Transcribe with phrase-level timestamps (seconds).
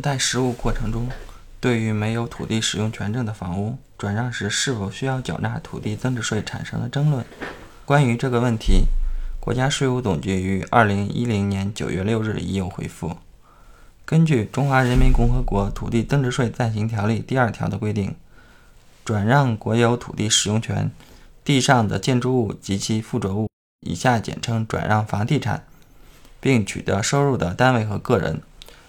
[0.00, 1.08] 在实务过程中，
[1.60, 7.24] 对于没有土地使用权证的房屋转让时是否需要缴纳土地增值税产生了争论。
[7.84, 8.84] 关于这个问题，
[9.40, 13.16] 国家税务总局于二零一零年九月六日已有回复。
[14.06, 18.14] 根据《中华人民共和国土地增值税暂行条例》第二条的规定，
[19.04, 20.90] 转让国有土地使用权
[21.42, 23.48] 地上的建筑物及其附着物
[23.80, 25.64] （以下简称转让房地产），
[26.40, 28.42] 并取得收入的单位和个人，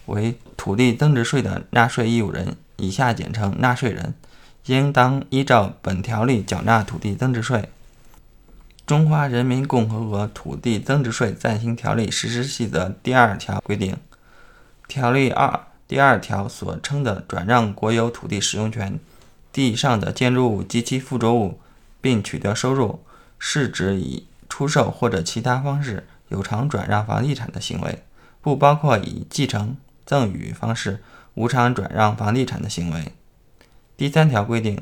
[0.08, 4.16] 为土地增值税的纳税义务人（以下简称纳税人），
[4.66, 7.60] 应当依照本条例缴纳土地增值税。
[8.88, 13.96] 《中华人民共和国土地增值税暂行条例实施细则》第二条规定。
[14.88, 19.00] 条例二第二条所称的转让国有土地使用权
[19.54, 21.60] 地上的建筑物及其附着物，
[22.02, 23.04] 并取得收入，
[23.38, 28.02] 是指以出售或者其他方式有偿转让房地产的行为，
[28.42, 31.02] 不包括以继承、赠与方式
[31.34, 33.12] 无偿转让房地产的行为。
[33.98, 34.82] 第三条规定，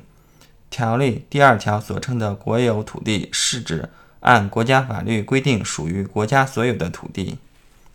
[0.70, 3.90] 条例第二条所称的国有土地，是指
[4.22, 7.38] 按国家法律规定属于国家所有的土地。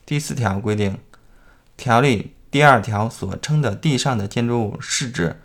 [0.06, 0.98] 第四条规定。
[1.76, 5.40] 条例第二条所称的地上的建筑物，是指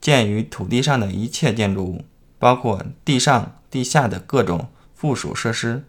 [0.00, 2.04] 建于土地上的一切建筑物，
[2.40, 5.84] 包括地上、地下的各种附属设施。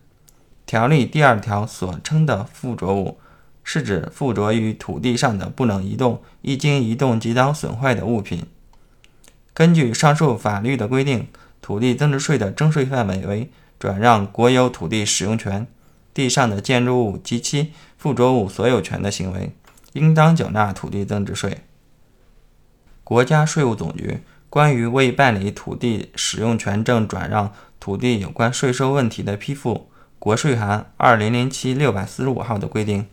[0.68, 3.18] 条例第二条所称的附着物，
[3.64, 8.46] 是指附着于土地上的不能移动、一经移动即当损坏的物品。
[9.54, 11.28] 根据上述法律的规定，
[11.62, 15.68] 土地增值税的征税范围为转让国有土地使用权
[16.14, 19.52] 地上的建筑物及其附着物所有权的行为。
[19.94, 21.58] 应当缴纳土地增值税。
[23.04, 33.08] 国家税务总局关于未办理土地使用权证转让土地有关税收问题的批复（国税函二零零七六百四十五号）的规定，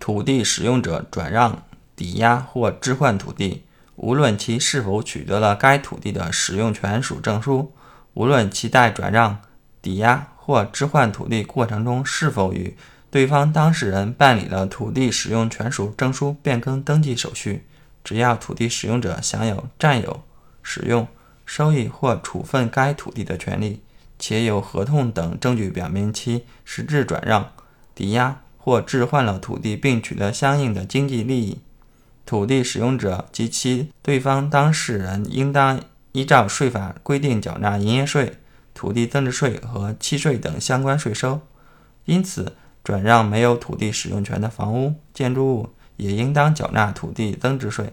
[0.00, 1.62] 土地使用者转让、
[1.94, 3.62] 抵押或置换土地，
[3.94, 7.72] 无论其是否取得了该土地的使用权属证书，
[8.14, 9.38] 无论其在转让、
[9.82, 12.74] 抵押或置换土地过程中是否与
[13.10, 17.66] 对方当事人办理了土地使用权属证书变更登记手续，
[18.02, 20.22] 只要土地使用者享有占有、
[20.62, 21.06] 使用、
[21.44, 23.82] 收益或处分该土地的权利，
[24.18, 27.52] 且有合同等证据表明其实质转让、
[27.94, 31.58] 抵押或置换了土地并取得相应的经济利益，
[32.26, 35.80] 土地使用者及其对方当事人应当
[36.12, 38.34] 依照税法规定缴纳营业税、
[38.74, 41.40] 土地增值税和契税等相关税收。
[42.04, 42.54] 因此，
[42.84, 47.92] 转让没有土地使用权的房屋、建筑物也应当缴纳土地增值税。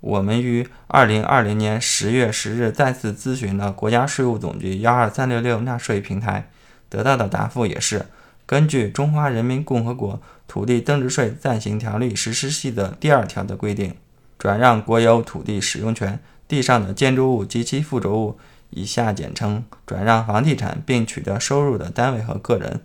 [0.00, 6.50] 我们于二零二零年十月十日再次咨询了国家税务总局幺二三六六纳税平台，
[6.90, 8.04] 得到的答复也是：
[8.46, 13.94] 根据《中华人民共和国土地增值税暂行条例实施细则》第二条的规定，
[14.38, 18.38] 转让国有土地使用权地上的建筑物及其附着物
[18.70, 22.82] （以下简称转让房地产）并取得收入的单位和个人。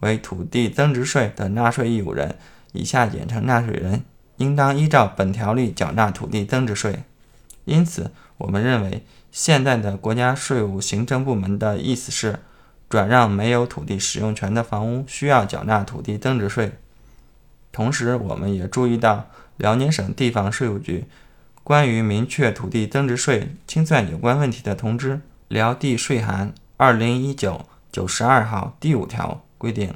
[0.00, 2.36] 为土地增值税的纳税义务人
[2.72, 4.04] （以下简称纳税人），
[4.38, 7.02] 应当依照本条例缴纳土地增值税。
[7.64, 12.38] 因此，我们认为，现在的国家税务行政部门的意思是，
[12.90, 16.72] 转让没有土地使用权的房屋需要缴纳土地增值税。
[17.72, 21.06] 同时，我们也注意到辽宁省地方税务局
[21.64, 29.42] 关于明确土地增值税清算有关问题的通知（辽地税函二零一九九十二号）第五条。
[29.56, 29.94] 规定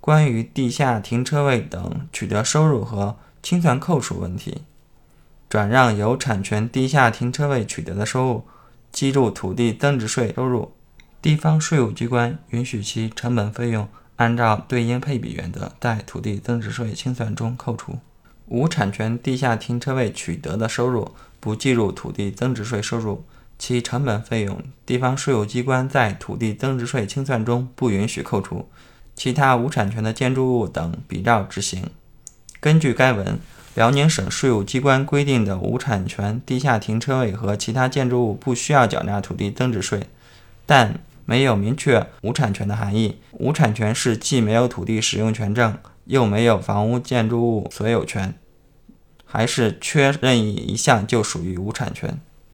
[0.00, 4.62] 关于地下停车位等取得收入和清算扣除问题，
[5.50, 8.46] 转让有产权地下停车位取得的收入
[8.92, 10.72] 计入土地增值税收入，
[11.28, 17.98] 地方税务机关允许其成本费用按照对应配比原则在土地增值税清算中扣除。
[18.46, 23.26] 无产权地下停车位取得的收入不计入土地增值税收入。
[23.58, 28.66] 其成本费用，地方税务机关在土地增值税清算中不允许扣除。
[29.14, 31.90] 其他无产权的建筑物等比照执行。
[32.58, 33.38] 根据该文，
[33.74, 40.06] 辽宁省税务机关规定的无产权地下停车位和其他建筑物不需要缴纳土地增值税，
[40.64, 43.20] 但没有明确无产权的含义。
[43.32, 45.76] 无产权是既没有土地使用权证，
[46.06, 48.32] 又没有房屋建筑物所有权，
[49.26, 52.18] 还是缺任意一项就属于无产权。